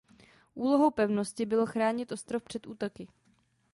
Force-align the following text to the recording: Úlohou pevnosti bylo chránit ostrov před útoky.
Úlohou 0.55 0.91
pevnosti 0.91 1.45
bylo 1.45 1.65
chránit 1.65 2.11
ostrov 2.11 2.43
před 2.43 2.67
útoky. 2.67 3.07